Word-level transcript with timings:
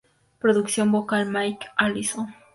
Producción 0.39 0.91
vocal 0.91 1.27
Mike 1.31 1.67
Allison. 1.77 2.33